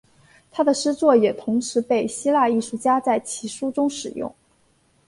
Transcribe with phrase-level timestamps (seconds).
[0.49, 4.33] 他的诗作也同时被希腊艺术家在其书中使用。